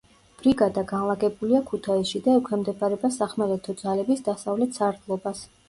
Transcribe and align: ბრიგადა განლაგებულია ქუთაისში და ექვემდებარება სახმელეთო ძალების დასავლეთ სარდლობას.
ბრიგადა 0.37 0.83
განლაგებულია 0.91 1.61
ქუთაისში 1.67 2.23
და 2.29 2.35
ექვემდებარება 2.39 3.13
სახმელეთო 3.21 3.79
ძალების 3.85 4.27
დასავლეთ 4.33 4.83
სარდლობას. 4.83 5.47